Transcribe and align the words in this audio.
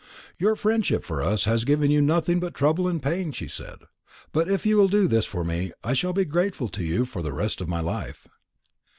"Your 0.39 0.55
friendship 0.55 1.03
for 1.03 1.21
us 1.21 1.43
has 1.43 1.63
given 1.63 1.91
you 1.91 2.01
nothing 2.01 2.39
but 2.39 2.55
trouble 2.55 2.87
and 2.87 3.03
pain," 3.03 3.31
she 3.31 3.47
said; 3.47 3.81
"but 4.31 4.49
if 4.49 4.65
you 4.65 4.75
will 4.75 4.87
do 4.87 5.07
this 5.07 5.27
for 5.27 5.43
me, 5.43 5.73
I 5.83 5.93
shall 5.93 6.11
be 6.11 6.25
grateful 6.25 6.69
to 6.69 6.83
you 6.83 7.05
for 7.05 7.21
the 7.21 7.31
rest 7.31 7.61
of 7.61 7.69
my 7.69 7.81
life." 7.81 8.27